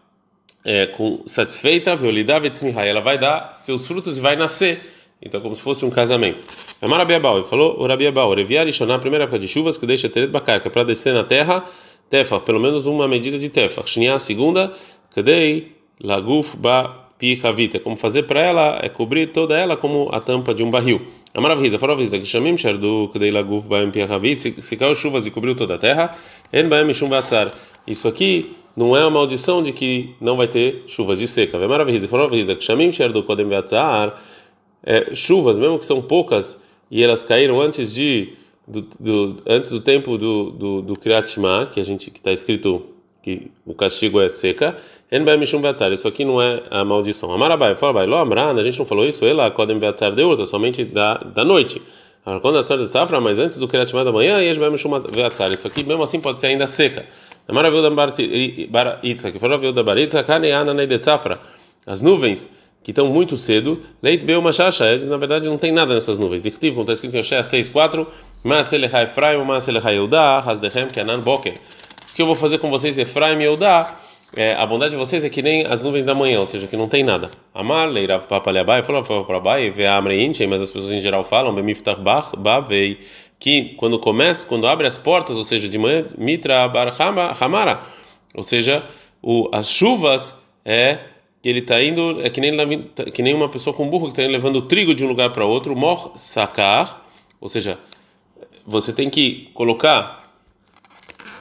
é, 0.64 0.88
com, 0.88 1.24
satisfeita, 1.28 1.96
Veolidá 1.96 2.40
Vetzmihai, 2.40 2.90
ela 2.90 3.02
vai 3.02 3.18
dar 3.18 3.54
seus 3.54 3.88
frutos 3.88 4.18
e 4.18 4.22
vai 4.22 4.36
nascer. 4.36 4.82
Então, 5.22 5.40
como 5.42 5.56
se 5.56 5.62
fosse 5.62 5.86
um 5.86 5.90
casamento. 5.90 6.42
Amar 6.82 7.00
Rabiabal, 7.00 7.38
ele 7.38 7.48
falou, 7.48 7.80
o 7.80 7.88
Rabiabal, 7.88 8.34
Reviar 8.34 8.68
e 8.68 8.72
a 8.72 9.00
primeira 9.00 9.24
época 9.24 9.40
de 9.40 9.48
chuvas, 9.48 9.78
que 9.78 9.86
deixa 9.86 10.10
Teret 10.10 10.30
Bakar, 10.30 10.62
que 10.62 10.68
é 10.68 10.72
para 10.72 10.84
descer 10.84 11.14
na 11.14 11.24
terra, 11.24 11.64
Tefa, 12.10 12.40
pelo 12.40 12.60
menos 12.60 12.86
uma 12.86 13.08
medida 13.08 13.38
de 13.38 13.50
Tefa. 13.50 13.84
Shnia, 13.86 14.16
a 14.16 14.20
segunda, 14.20 14.74
Kadei, 15.14 15.72
Laguf, 16.02 16.56
Ba, 16.58 17.06
Pihavita. 17.18 17.80
Como 17.80 17.96
fazer 17.96 18.24
para 18.24 18.42
ela 18.42 18.80
é 18.82 18.90
cobrir 18.90 19.32
toda 19.32 19.58
ela 19.58 19.78
como 19.78 20.10
a 20.12 20.20
tampa 20.20 20.54
de 20.54 20.64
um 20.64 20.70
barril. 20.70 21.02
Amar 21.34 21.52
Avisa, 21.52 21.80
fora 21.80 21.94
Avisa, 21.94 22.20
que 22.20 22.26
chamim 22.26 22.58
Shardu, 22.58 23.10
Kadei, 23.14 23.32
Laguf, 23.32 23.68
Ba, 23.68 23.78
Pihavit, 23.88 24.62
se 24.62 24.78
caiu 24.78 24.96
chuvas 24.96 25.26
e 25.26 25.32
cobriu 25.32 25.56
toda 25.56 25.76
a 25.76 25.78
terra, 25.78 26.16
En 26.52 26.68
Baem 26.68 26.86
Mishum. 26.86 27.10
Isso 27.88 28.08
aqui 28.08 28.56
não 28.76 28.96
é 28.96 29.02
uma 29.02 29.12
maldição 29.12 29.64
de 29.64 29.72
que 29.72 30.14
não 30.20 30.36
vai 30.36 30.48
ter 30.48 30.84
chuvas 30.88 31.20
de 31.20 31.28
seca. 31.28 31.58
Amar 31.58 31.82
Avisa, 31.82 32.08
fora 32.08 32.26
Avisa, 32.26 32.56
que 32.56 32.64
chamim 32.64 32.92
Shardu, 32.92 33.24
Kodem 33.24 33.48
Batzar 33.48 34.22
é, 34.86 35.16
chuvas, 35.16 35.58
mesmo 35.58 35.80
que 35.80 35.86
são 35.86 36.02
poucas, 36.02 36.62
e 36.92 37.04
elas 37.04 37.24
caíram 37.24 37.60
antes 37.60 37.94
de 37.94 38.34
do, 38.68 38.82
do 39.00 39.38
antes 39.48 39.70
do 39.70 39.80
tempo 39.80 40.18
do 40.18 40.52
do, 40.52 40.82
do 40.82 40.96
Kriyat 40.98 41.36
que 41.72 41.80
a 41.80 41.84
gente 41.84 42.12
que 42.12 42.20
está 42.20 42.32
escrito 42.32 42.88
que 43.22 43.52
o 43.66 43.74
castigo 43.74 44.22
é 44.22 44.30
seca, 44.30 44.78
isso 45.92 46.08
aqui 46.08 46.24
não 46.24 46.40
é 46.40 46.62
a 46.70 46.86
maldição. 46.86 47.32
Amarabai, 47.32 47.76
fala 47.76 47.94
vai, 47.94 48.06
lo 48.06 48.18
amrana, 48.18 48.60
a 48.60 48.64
gente 48.64 48.78
não 48.78 48.86
falou 48.86 49.04
isso, 49.04 49.26
ela 49.26 49.50
kodem 49.50 49.80
beatar 49.80 50.14
de 50.14 50.22
outra, 50.24 50.46
somente 50.46 50.86
da 50.86 51.16
da 51.16 51.44
noite. 51.44 51.82
Quando 52.42 52.58
a 52.58 52.62
de 52.64 52.88
safra, 52.88 53.22
mas 53.22 53.38
antes 53.38 53.58
do 53.58 53.68
Kriyat 53.68 53.94
da 53.94 54.12
manhã, 54.12 54.42
e 54.42 54.50
isso 54.50 55.68
aqui 55.68 55.84
mesmo 55.84 56.02
assim 56.02 56.20
pode 56.20 56.40
ser 56.40 56.48
ainda 56.48 56.66
seca. 56.66 57.06
Maravilha 57.48 57.84
da 57.84 57.92
Baritza, 58.70 59.32
que 59.32 59.38
falou 59.38 59.72
da 59.72 59.84
Baritza, 59.84 60.24
Kaneana 60.24 60.88
de 60.88 60.98
safra. 60.98 61.40
As 61.86 62.02
nuvens 62.02 62.50
que 62.84 62.92
estão 62.92 63.08
muito 63.08 63.38
cedo, 63.38 63.82
leit 64.02 64.24
beu 64.24 64.42
machacha, 64.42 64.86
na 65.08 65.18
verdade 65.18 65.48
não 65.48 65.58
tem 65.58 65.72
nada 65.72 65.94
nessas 65.94 66.18
nuvens. 66.18 66.42
Dictivo, 66.42 66.82
está 66.82 66.94
escrito 66.94 67.16
em 67.16 67.20
Oshea 67.20 67.42
6:4, 67.42 68.08
Maaselechai 68.46 69.06
Efraim, 69.06 69.44
Maaselechai 69.44 69.98
Eudá, 69.98 70.40
Hasdechem, 70.40 70.86
Kenan 70.86 71.20
Boker. 71.20 71.56
O 72.12 72.14
que 72.16 72.22
eu 72.22 72.28
vou 72.28 72.36
fazer 72.36 72.60
com 72.60 72.70
vocês, 72.70 72.96
Efraim 72.96 73.40
e 73.40 73.44
Eudá? 73.44 73.96
É, 74.36 74.54
a 74.54 74.64
bondade 74.68 74.92
de 74.92 74.98
vocês 74.98 75.26
é 75.26 75.30
que 75.30 75.42
nem 75.42 75.66
as 75.66 75.82
nuvens 75.82 76.04
da 76.04 76.14
manhã, 76.14 76.40
ou 76.40 76.46
seja, 76.46 76.68
que 76.68 76.78
não 76.78 76.88
tem 76.88 77.04
nada. 77.04 77.32
Amar, 77.56 77.90
leira 77.90 78.20
papalhabai, 78.20 78.84
falou 78.84 79.26
para 79.26 79.40
Bai, 79.40 79.72
vê 79.72 79.88
a 79.88 79.98
amreinche, 79.98 80.46
mas 80.46 80.62
as 80.62 80.70
pessoas 80.70 80.92
em 80.92 81.00
geral 81.00 81.24
falam, 81.24 81.56
bemiftach 81.56 82.00
bavei, 82.38 83.00
que 83.40 83.74
quando 83.78 83.98
começa, 83.98 84.46
quando 84.46 84.68
abre 84.68 84.86
as 84.86 84.96
portas, 84.96 85.38
ou 85.38 85.44
seja, 85.44 85.68
de 85.68 85.80
manhã, 85.80 86.06
mitra 86.16 86.68
bar 86.68 86.94
hamara, 87.42 87.82
ou 88.36 88.44
seja, 88.44 88.84
o, 89.24 89.50
as 89.52 89.72
chuvas 89.72 90.36
é 90.64 91.00
que 91.42 91.50
ele 91.50 91.60
está 91.60 91.82
indo, 91.82 92.24
é 92.24 92.30
que 92.30 92.40
nem, 92.40 92.56
que 93.12 93.24
nem 93.24 93.34
uma 93.34 93.50
pessoa 93.50 93.76
com 93.76 93.90
burro 93.90 94.12
que 94.12 94.22
está 94.22 94.32
levando 94.32 94.62
trigo 94.62 94.94
de 94.94 95.04
um 95.04 95.08
lugar 95.08 95.32
para 95.32 95.46
outro, 95.46 95.76
mor 95.76 96.12
sacar, 96.16 97.04
ou 97.42 97.50
seja, 97.50 97.80
você 98.66 98.92
tem 98.92 99.10
que 99.10 99.50
colocar, 99.54 100.32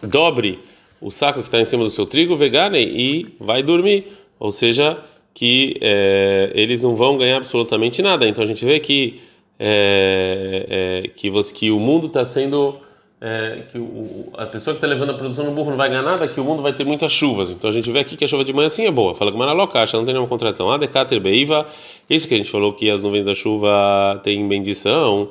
dobre 0.03 0.59
o 1.01 1.11
saco 1.11 1.41
que 1.41 1.49
está 1.49 1.61
em 1.61 1.65
cima 1.65 1.85
do 1.85 1.91
seu 1.91 2.07
trigo, 2.07 2.37
vegane, 2.37 2.79
e 2.79 3.37
vai 3.39 3.63
dormir, 3.63 4.09
ou 4.39 4.53
seja, 4.53 4.99
que 5.33 5.77
é, 5.81 6.51
eles 6.55 6.81
não 6.83 6.95
vão 6.95 7.19
ganhar 7.19 7.39
absolutamente 7.39 8.01
nada. 8.03 8.27
Então 8.27 8.43
a 8.43 8.47
gente 8.47 8.65
vê 8.65 8.81
que, 8.81 9.21
é, 9.59 11.03
é, 11.05 11.09
que, 11.09 11.29
você, 11.31 11.53
que 11.53 11.71
o 11.71 11.79
mundo 11.79 12.07
está 12.07 12.25
sendo 12.25 12.79
é, 13.21 13.63
que 13.73 13.79
o, 13.79 14.29
a 14.37 14.45
pessoa 14.45 14.75
que 14.75 14.79
está 14.79 14.87
levando 14.87 15.11
a 15.11 15.15
produção 15.15 15.47
no 15.47 15.53
burro 15.53 15.71
não 15.71 15.79
vai 15.79 15.89
ganhar 15.89 16.03
nada, 16.03 16.29
que 16.29 16.39
o 16.39 16.45
mundo 16.45 16.63
vai 16.63 16.75
ter 16.75 16.85
muitas 16.85 17.11
chuvas. 17.11 17.51
Então 17.51 17.71
a 17.71 17.73
gente 17.73 17.91
vê 17.91 18.01
aqui 18.01 18.17
que 18.17 18.25
a 18.25 18.29
chuva 18.29 18.45
de 18.45 18.53
manhã 18.53 18.69
sim 18.69 18.87
é 18.87 18.91
boa. 18.91 19.15
Fala 19.15 19.33
que 19.33 19.39
Maralocacha, 19.39 19.97
não 19.97 20.05
tem 20.05 20.13
nenhuma 20.13 20.29
contradição. 20.29 20.71
A 20.71 20.77
decater 20.77 21.19
beiva, 21.21 21.67
isso 22.09 22.29
que 22.29 22.35
a 22.35 22.37
gente 22.37 22.51
falou 22.51 22.75
que 22.75 22.91
as 22.91 23.03
nuvens 23.03 23.25
da 23.25 23.35
chuva 23.35 24.21
têm 24.23 24.47
bendição, 24.47 25.31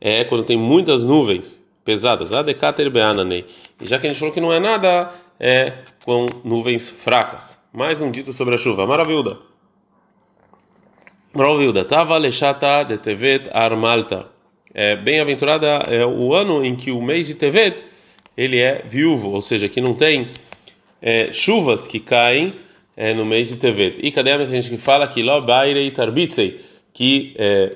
é 0.00 0.24
quando 0.24 0.44
tem 0.44 0.56
muitas 0.56 1.04
nuvens 1.04 1.62
pesadas. 1.84 2.32
A 2.32 2.42
decater 2.42 2.90
beananei. 2.90 3.46
E 3.80 3.86
já 3.86 3.98
que 3.98 4.06
a 4.06 4.10
gente 4.10 4.18
falou 4.18 4.34
que 4.34 4.40
não 4.40 4.52
é 4.52 4.60
nada, 4.60 5.10
é 5.38 5.72
com 6.04 6.26
nuvens 6.44 6.88
fracas. 6.90 7.58
Mais 7.72 8.00
um 8.00 8.10
dito 8.10 8.32
sobre 8.32 8.54
a 8.54 8.58
chuva. 8.58 8.86
Maravilha. 8.86 9.36
Maravilha. 11.34 11.84
Tava 11.84 12.16
lechata 12.16 12.82
de 12.84 12.98
tevet 12.98 13.50
armalta 13.52 14.36
é, 14.78 14.94
bem-aventurada 14.94 15.68
é 15.88 16.04
o 16.04 16.34
ano 16.34 16.62
em 16.62 16.76
que 16.76 16.90
o 16.90 17.00
mês 17.00 17.26
de 17.26 17.34
Tevet 17.34 17.82
ele 18.36 18.58
é 18.58 18.84
viúvo, 18.86 19.30
ou 19.30 19.40
seja, 19.40 19.70
que 19.70 19.80
não 19.80 19.94
tem 19.94 20.26
é, 21.00 21.32
chuvas 21.32 21.86
que 21.86 21.98
caem 21.98 22.52
é, 22.94 23.14
no 23.14 23.24
mês 23.24 23.48
de 23.48 23.56
Tevet. 23.56 23.98
E 24.02 24.12
cadê 24.12 24.32
a 24.32 24.44
gente 24.44 24.68
que 24.68 24.76
fala 24.76 25.08
que 25.08 25.22
lo 25.22 25.40
bairei 25.40 25.90
tarbitzei, 25.90 26.60
que 26.92 27.34
é, 27.38 27.74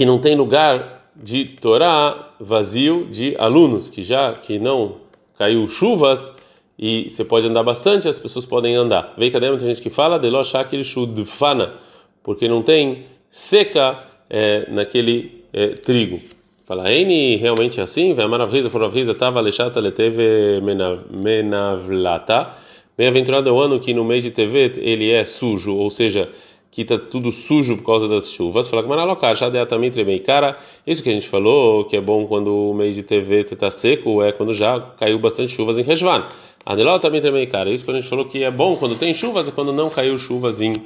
que 0.00 0.06
não 0.06 0.18
tem 0.18 0.34
lugar 0.34 1.10
de 1.14 1.44
Torá 1.44 2.30
vazio 2.40 3.06
de 3.10 3.36
alunos, 3.38 3.90
que 3.90 4.02
já 4.02 4.32
que 4.32 4.58
não 4.58 4.94
caiu 5.36 5.68
chuvas 5.68 6.32
e 6.78 7.10
você 7.10 7.22
pode 7.22 7.46
andar 7.46 7.62
bastante, 7.62 8.08
as 8.08 8.18
pessoas 8.18 8.46
podem 8.46 8.74
andar. 8.74 9.12
Vem 9.18 9.30
cadê 9.30 9.48
a 9.48 9.58
gente 9.58 9.82
que 9.82 9.90
fala 9.90 10.18
de 10.18 10.30
lo 10.30 10.42
shakir 10.42 10.82
shudfana, 10.82 11.74
porque 12.22 12.48
não 12.48 12.62
tem 12.62 13.04
seca 13.28 14.02
é, 14.30 14.64
naquele 14.70 15.44
é, 15.52 15.74
trigo. 15.74 16.18
Fala, 16.64 16.90
N 16.90 17.36
realmente 17.36 17.78
é 17.78 17.82
assim? 17.82 18.14
Vai 18.14 18.26
maravilha, 18.26 18.70
foravriza, 18.70 19.14
tava 19.14 19.38
lechata, 19.42 19.80
leteve 19.80 20.62
menavlata. 21.10 22.54
Bem-aventurado 22.96 23.50
é 23.50 23.52
o 23.52 23.60
ano 23.60 23.78
que 23.78 23.92
no 23.92 24.02
mês 24.02 24.24
de 24.24 24.30
Tevet 24.30 24.80
ele 24.80 25.10
é 25.10 25.26
sujo, 25.26 25.74
ou 25.74 25.90
seja, 25.90 26.30
que 26.70 26.82
está 26.82 26.98
tudo 26.98 27.32
sujo 27.32 27.76
por 27.76 27.84
causa 27.84 28.08
das 28.08 28.30
chuvas. 28.30 28.68
Fala 28.68 28.82
que 28.82 29.34
já 29.34 29.66
também 29.66 29.90
tremei. 29.90 30.20
Cara, 30.20 30.56
isso 30.86 31.02
que 31.02 31.10
a 31.10 31.12
gente 31.12 31.26
falou, 31.26 31.84
que 31.84 31.96
é 31.96 32.00
bom 32.00 32.26
quando 32.26 32.70
o 32.70 32.74
mês 32.74 32.94
de 32.94 33.02
Tevet 33.02 33.52
está 33.52 33.70
seco, 33.70 34.22
é 34.22 34.32
quando 34.32 34.54
já 34.54 34.80
caiu 34.80 35.18
bastante 35.18 35.52
chuvas 35.52 35.78
em 35.78 35.82
Rejvan. 35.82 36.26
Aneló 36.64 36.98
também 36.98 37.20
tremei, 37.20 37.46
cara. 37.46 37.70
Isso 37.70 37.84
que 37.84 37.90
a 37.90 37.94
gente 37.94 38.08
falou 38.08 38.24
que 38.24 38.42
é 38.42 38.50
bom 38.50 38.76
quando 38.76 38.94
tem 38.96 39.12
chuvas, 39.12 39.48
é 39.48 39.50
quando 39.50 39.72
não 39.72 39.90
caiu 39.90 40.18
chuvas 40.18 40.60
em, 40.60 40.76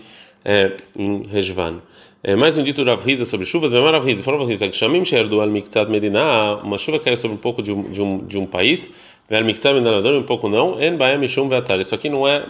é, 0.44 0.72
em 0.96 1.26
Rejvan. 1.26 1.82
É, 2.26 2.34
mais 2.34 2.56
um 2.56 2.62
dito 2.62 2.82
Rav 2.82 3.04
Riza 3.04 3.26
sobre 3.26 3.44
chuvas, 3.44 3.72
Vemar 3.72 3.92
Rav 3.92 4.06
Riza, 4.06 4.22
falou 4.22 4.46
Rav 4.46 4.58
que 4.58 4.72
chamim 4.72 5.04
sherdu 5.04 5.42
al 5.42 5.50
medina, 5.50 6.54
uma 6.62 6.78
chuva 6.78 6.98
caiu 6.98 7.18
sobre 7.18 7.34
um 7.34 7.38
pouco 7.38 7.60
de 7.60 7.70
um, 7.70 7.82
de 7.82 8.00
um, 8.00 8.18
de 8.24 8.38
um 8.38 8.46
país, 8.46 8.94
al 9.30 9.44
miktzat 9.44 9.74
medina, 9.74 10.00
um 10.00 10.22
pouco 10.22 10.48
não, 10.48 10.82
en 10.82 10.96
baem 10.96 11.18
mishum 11.18 11.50
veatar, 11.50 11.78
isso 11.80 11.94
aqui 11.94 12.08
não 12.08 12.26
é 12.26 12.46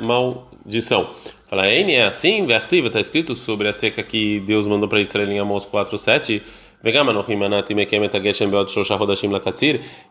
maldição. 0.64 1.10
Fala, 1.48 1.70
en 1.72 1.90
é 1.90 2.04
assim, 2.04 2.46
vertiva, 2.46 2.88
está 2.88 3.00
escrito 3.00 3.34
sobre 3.34 3.68
a 3.68 3.72
seca 3.72 4.02
que 4.02 4.40
Deus 4.40 4.66
mandou 4.66 4.88
para 4.88 5.00
Israel 5.00 5.30
em 5.30 5.38
Amós 5.38 5.66
4, 5.66 5.96
7, 5.98 6.42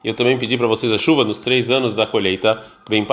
eu 0.04 0.14
também 0.16 0.40
pedi 0.40 0.58
para 0.58 0.66
vocês 0.66 0.92
a 0.92 0.98
chuva 0.98 1.24
nos 1.24 1.40
três 1.40 1.70
anos 1.70 1.96
da 1.96 2.08
colheita. 2.08 2.64
Vem, 2.90 3.06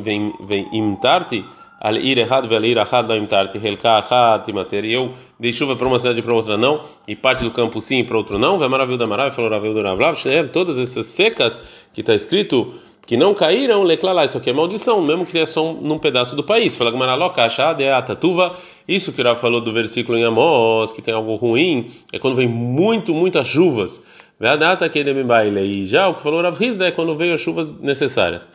vem, 0.00 0.32
vem 0.40 0.68
imtarti 0.72 1.44
al 1.80 1.96
ir 1.96 2.18
errado 2.18 2.48
vel 2.48 2.64
ir 2.64 2.78
ahad 2.78 3.08
la 3.08 3.16
imtarti 3.16 3.58
helka 3.58 3.98
ahad 3.98 4.44
timater 4.44 4.84
e 4.84 4.92
eu 4.92 5.12
dei 5.40 5.52
chuva 5.52 5.74
para 5.74 5.88
uma 5.88 5.98
cidade 5.98 6.20
e 6.20 6.22
para 6.22 6.34
outra 6.34 6.56
não 6.56 6.82
e 7.08 7.16
parte 7.16 7.42
do 7.42 7.50
campo 7.50 7.80
sim 7.80 8.00
e 8.00 8.04
para 8.04 8.16
outro 8.16 8.38
não. 8.38 8.58
Vai 8.58 8.68
maravilha 8.68 8.98
da 8.98 9.06
maravilha 9.08 9.34
falou 9.34 9.50
ravel 9.50 9.74
do 9.74 9.82
ravlav 9.82 10.16
todas 10.52 10.78
essas 10.78 11.06
secas 11.06 11.60
que 11.92 12.02
está 12.02 12.14
escrito 12.14 12.74
que 13.06 13.16
não 13.16 13.34
caíram 13.34 13.82
leclalá 13.82 14.24
isso 14.24 14.38
aqui 14.38 14.50
é 14.50 14.52
maldição 14.52 15.02
mesmo 15.02 15.26
que 15.26 15.38
é 15.38 15.46
só 15.46 15.68
um, 15.68 15.80
num 15.80 15.98
pedaço 15.98 16.36
do 16.36 16.44
país. 16.44 16.76
Fala 16.76 16.90
gamaraloca 16.90 17.42
achad 17.42 17.80
é 17.80 17.92
atatuva 17.92 18.56
isso 18.86 19.12
que 19.12 19.20
o 19.20 19.24
Rav 19.24 19.40
falou 19.40 19.60
do 19.60 19.72
versículo 19.72 20.16
em 20.16 20.24
Amós 20.24 20.92
que 20.92 21.02
tem 21.02 21.12
algo 21.12 21.34
ruim 21.36 21.90
é 22.12 22.18
quando 22.18 22.36
vem 22.36 22.48
muito 22.48 23.12
muitas 23.12 23.46
chuvas. 23.46 24.00
Data 24.38 24.88
que 24.88 24.98
ele 24.98 25.12
me 25.12 25.22
baile 25.22 25.60
e 25.60 25.86
já 25.86 26.08
o 26.08 26.14
que 26.14 26.22
falou 26.22 26.40
Rav 26.42 26.62
Hizda 26.62 26.86
é 26.86 26.90
quando 26.90 27.14
veio 27.14 27.34
as 27.34 27.40
chuvas 27.40 27.70
necessárias. 27.80 28.48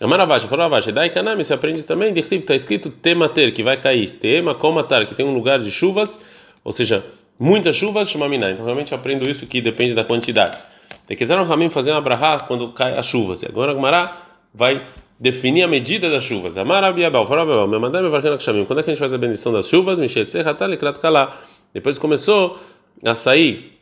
Amaravashi, 0.00 0.46
Faravashi, 0.48 0.92
Dai 0.92 1.10
Kanami 1.10 1.44
se 1.44 1.52
aprende 1.52 1.82
também, 1.82 2.14
está 2.18 2.54
escrito 2.54 2.88
temater, 2.88 3.52
que 3.52 3.62
vai 3.62 3.76
cair, 3.76 4.10
tema 4.10 4.54
komatar, 4.54 5.06
que 5.06 5.14
tem 5.14 5.26
um 5.26 5.34
lugar 5.34 5.58
de 5.58 5.70
chuvas, 5.70 6.18
ou 6.64 6.72
seja, 6.72 7.04
muitas 7.38 7.76
chuvas, 7.76 8.08
Shumamina. 8.08 8.50
Então 8.50 8.64
realmente 8.64 8.94
aprendo 8.94 9.28
isso 9.28 9.46
que 9.46 9.60
depende 9.60 9.92
da 9.92 10.02
quantidade. 10.02 10.58
Tem 11.06 11.16
que 11.16 11.24
entrar 11.24 11.36
no 11.36 11.46
caminho 11.46 11.70
fazer 11.70 11.92
uma 11.92 12.00
brahá 12.00 12.40
quando 12.40 12.68
cai 12.72 12.96
as 12.96 13.06
chuvas. 13.06 13.42
E 13.42 13.46
agora 13.46 13.72
a 13.72 13.74
Gmará 13.74 14.16
vai 14.54 14.84
definir 15.18 15.62
a 15.62 15.68
medida 15.68 16.08
das 16.08 16.24
chuvas. 16.24 16.56
Amarabiabal, 16.56 17.26
Farababal, 17.26 17.68
Memadai 17.68 18.02
Mevarkena 18.02 18.36
Kshamim. 18.36 18.64
Quando 18.64 18.80
é 18.80 18.82
que 18.82 18.90
a 18.90 18.94
gente 18.94 19.00
faz 19.00 19.12
a 19.12 19.18
bendição 19.18 19.52
das 19.52 19.68
chuvas? 19.68 19.98
Depois 21.72 21.98
começou 21.98 22.58
a 23.04 23.14
sair 23.14 23.78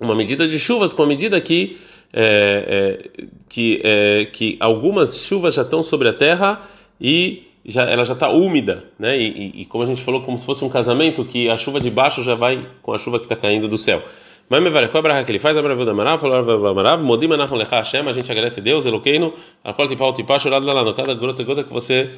uma 0.00 0.14
medida 0.14 0.46
de 0.46 0.58
chuvas 0.58 0.92
com 0.92 1.02
a 1.02 1.06
medida 1.06 1.40
que 1.40 1.78
é, 2.12 3.02
é, 3.12 3.26
que, 3.48 3.80
é, 3.84 4.24
que 4.26 4.56
algumas 4.60 5.26
chuvas 5.26 5.54
já 5.54 5.62
estão 5.62 5.82
sobre 5.82 6.08
a 6.08 6.12
terra 6.12 6.62
e 7.00 7.42
já, 7.64 7.82
ela 7.82 8.04
já 8.04 8.14
está 8.14 8.28
úmida, 8.28 8.84
né? 8.98 9.18
E, 9.18 9.26
e, 9.26 9.62
e, 9.62 9.64
como 9.64 9.82
a 9.82 9.86
gente 9.86 10.00
falou, 10.00 10.22
como 10.22 10.38
se 10.38 10.46
fosse 10.46 10.64
um 10.64 10.68
casamento, 10.68 11.24
que 11.24 11.50
a 11.50 11.56
chuva 11.56 11.80
de 11.80 11.90
baixo 11.90 12.22
já 12.22 12.34
vai 12.34 12.66
com 12.80 12.92
a 12.92 12.98
chuva 12.98 13.18
que 13.18 13.24
está 13.24 13.34
caindo 13.34 13.66
do 13.68 13.76
céu. 13.76 14.02
Mas 14.48 14.62
me 14.62 14.70
qual 14.70 15.06
é 15.06 15.20
a 15.20 15.24
que 15.24 15.32
ele 15.32 15.40
faz? 15.40 15.56
A 15.56 15.62
brava 15.62 15.84
da 15.84 15.92
marav, 15.92 16.20
falou 16.20 16.68
a 16.68 16.74
marav, 16.74 17.02
modim 17.02 17.32
anachon 17.32 17.56
lecha 17.56 17.76
Hashem, 17.76 18.08
a 18.08 18.12
gente 18.12 18.30
agradece 18.30 18.60
a 18.60 18.62
Deus, 18.62 18.86
Eloqueino, 18.86 19.34
a 19.64 19.72
qual 19.72 19.88
tipo 19.88 20.12
tipo 20.12 20.38
chorado 20.38 20.64
lá 20.66 20.84
no 20.84 20.94
cada 20.94 21.14
gota 21.14 21.42
gota 21.42 21.64
que 21.64 21.72
você 21.72 22.10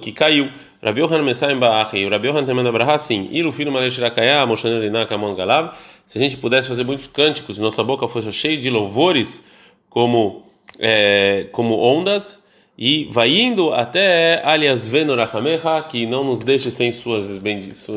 que, 0.00 0.12
caiu. 0.12 0.50
Rabi 0.82 1.00
Yohan 1.00 1.22
Messaim 1.22 1.58
Baachi, 1.58 2.06
Rabi 2.06 2.28
Yohan 2.28 2.44
também 2.44 2.62
da 2.62 2.70
Braha, 2.70 2.98
sim. 2.98 3.28
Ir 3.30 3.46
o 3.46 3.52
filho 3.52 3.72
Malech 3.72 3.98
Rakaya, 3.98 4.44
Moshaner 4.46 4.80
Linaka 4.80 5.16
Galav. 5.16 5.72
Se 6.06 6.18
a 6.18 6.20
gente 6.20 6.36
pudesse 6.36 6.68
fazer 6.68 6.84
muitos 6.84 7.06
cânticos 7.06 7.58
nossa 7.58 7.82
boca 7.82 8.06
fosse 8.06 8.30
cheia 8.32 8.58
de 8.58 8.68
louvores, 8.68 9.42
como 9.88 10.42
é, 10.78 11.46
como 11.52 11.78
ondas, 11.78 12.42
e 12.76 13.08
vai 13.10 13.30
indo 13.30 13.72
até 13.72 14.42
alias 14.44 14.86
Venorachamecha, 14.86 15.82
que 15.82 16.04
não 16.04 16.24
nos 16.24 16.42
deixe 16.42 16.70
sem 16.70 16.92
suas 16.92 17.40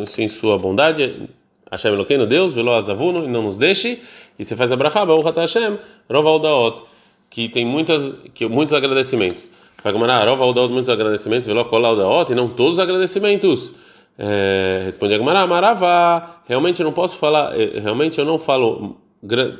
sem 0.07 0.29
sua 0.29 0.57
bondade 0.57 1.27
Hashem 1.71 1.93
Eloqueno, 1.93 2.25
Deus, 2.25 2.53
velo 2.53 2.73
azavuno, 2.73 3.25
e 3.25 3.27
não 3.27 3.43
nos 3.43 3.57
deixe. 3.57 3.99
E 4.37 4.45
você 4.45 4.55
faz 4.55 4.71
a 4.71 4.75
brachá, 4.75 5.05
Baruch 5.05 5.37
Hashem, 5.37 5.77
Roval 6.09 6.39
Daot, 6.39 6.83
que 7.29 7.49
tem 7.49 7.65
muitas, 7.65 8.13
que, 8.33 8.47
muitos 8.47 8.73
agradecimentos. 8.73 9.47
Fagmará, 9.77 10.23
Roval 10.25 10.53
Daot, 10.53 10.71
muitos 10.71 10.89
agradecimentos, 10.89 11.45
velo 11.45 11.65
Kolau 11.65 11.95
Daot, 11.95 12.31
e 12.31 12.35
não 12.35 12.47
todos 12.47 12.73
os 12.73 12.79
agradecimentos. 12.79 13.71
É, 14.17 14.81
responde 14.85 15.13
a 15.13 15.17
Gemara, 15.17 15.45
Maravá, 15.45 16.41
realmente 16.47 16.79
eu 16.79 16.85
não 16.85 16.93
posso 16.93 17.17
falar, 17.17 17.59
eh, 17.59 17.79
realmente 17.81 18.17
eu 18.17 18.23
não 18.23 18.37
falo 18.37 18.95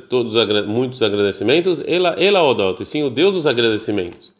todos 0.08 0.34
muitos 0.66 1.02
agradecimentos, 1.02 1.82
ela 1.86 2.14
ela 2.18 2.42
Odot, 2.42 2.82
e 2.82 2.86
sim 2.86 3.02
o 3.02 3.10
Deus 3.10 3.34
dos 3.34 3.46
agradecimentos. 3.46 4.32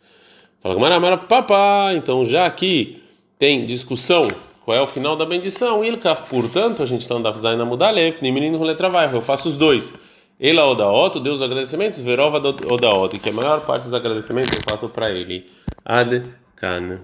Fala 0.62 0.74
Gemara, 0.74 0.98
Marav, 0.98 1.26
papá, 1.26 1.92
então 1.94 2.24
já 2.24 2.46
aqui 2.46 3.02
tem 3.38 3.66
discussão 3.66 4.28
qual 4.66 4.76
é 4.76 4.80
o 4.82 4.86
final 4.88 5.14
da 5.14 5.24
bendição? 5.24 5.84
Ilkaf, 5.84 6.28
portanto, 6.28 6.82
a 6.82 6.84
gente 6.84 7.02
está 7.02 7.14
andando 7.14 7.56
na 7.56 7.64
Mudalef, 7.64 8.20
letra 8.64 8.90
vai, 8.90 9.14
eu 9.14 9.22
faço 9.22 9.48
os 9.48 9.56
dois. 9.56 9.94
Ela 10.40 10.66
Odaot, 10.66 11.20
Deus 11.20 11.38
dos 11.38 11.42
agradecimentos, 11.42 12.00
Verova 12.00 12.38
Odaot, 12.38 13.16
que 13.16 13.28
a 13.28 13.32
maior 13.32 13.60
parte 13.60 13.84
dos 13.84 13.94
agradecimentos 13.94 14.52
eu 14.52 14.62
faço 14.68 14.88
para 14.88 15.08
ele. 15.08 15.48
Ad 15.84 16.24
Kan. 16.56 16.98